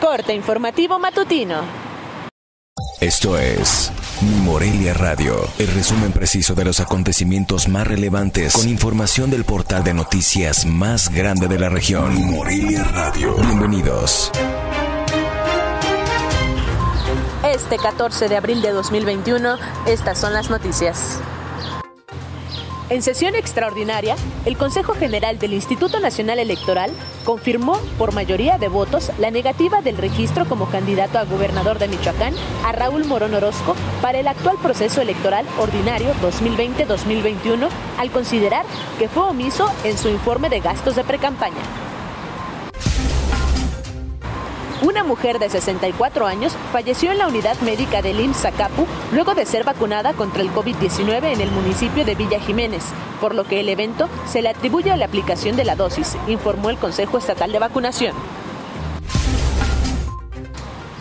[0.00, 1.60] Corte informativo matutino.
[3.00, 3.92] Esto es
[4.22, 9.84] Mi Morelia Radio, el resumen preciso de los acontecimientos más relevantes con información del portal
[9.84, 12.14] de noticias más grande de la región.
[12.14, 13.34] Mi Morelia Radio.
[13.36, 14.32] Bienvenidos.
[17.44, 19.56] Este 14 de abril de 2021,
[19.86, 21.20] estas son las noticias.
[22.90, 26.90] En sesión extraordinaria, el Consejo General del Instituto Nacional Electoral
[27.24, 32.34] confirmó por mayoría de votos la negativa del registro como candidato a gobernador de Michoacán
[32.64, 38.66] a Raúl Morón Orozco para el actual proceso electoral ordinario 2020-2021 al considerar
[38.98, 41.89] que fue omiso en su informe de gastos de precampaña.
[44.82, 49.44] Una mujer de 64 años falleció en la unidad médica del IMSS Zacapu luego de
[49.44, 52.84] ser vacunada contra el COVID-19 en el municipio de Villa Jiménez,
[53.20, 56.70] por lo que el evento se le atribuye a la aplicación de la dosis, informó
[56.70, 58.14] el Consejo Estatal de Vacunación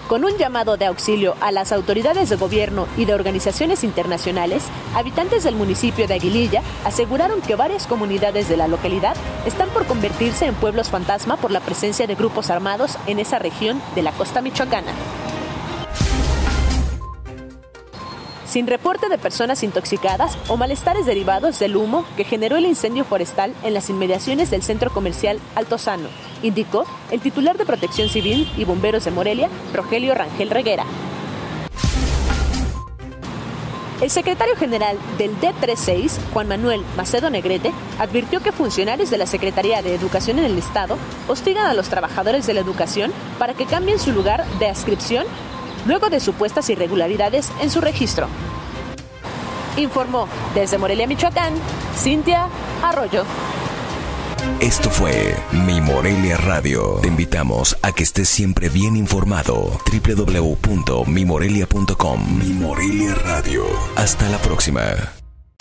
[0.09, 4.63] con un llamado de auxilio a las autoridades de gobierno y de organizaciones internacionales,
[4.95, 10.47] habitantes del municipio de Aguililla aseguraron que varias comunidades de la localidad están por convertirse
[10.47, 14.41] en pueblos fantasma por la presencia de grupos armados en esa región de la costa
[14.41, 14.93] michoacana.
[18.49, 23.53] Sin reporte de personas intoxicadas o malestares derivados del humo que generó el incendio forestal
[23.63, 26.09] en las inmediaciones del centro comercial Altozano,
[26.41, 30.85] indicó el titular de Protección Civil y Bomberos de Morelia, Rogelio Rangel Reguera.
[34.01, 39.81] El secretario general del D36, Juan Manuel Macedo Negrete, advirtió que funcionarios de la Secretaría
[39.81, 40.97] de Educación en el Estado
[41.27, 45.25] hostigan a los trabajadores de la educación para que cambien su lugar de adscripción
[45.85, 48.27] luego de supuestas irregularidades en su registro.
[49.77, 51.53] Informó desde Morelia, Michoacán,
[51.95, 52.47] Cintia
[52.83, 53.23] Arroyo.
[54.59, 56.99] Esto fue Mi Morelia Radio.
[57.01, 59.79] Te invitamos a que estés siempre bien informado.
[59.85, 63.65] www.mimorelia.com Mi Morelia Radio.
[63.95, 65.18] Hasta la próxima.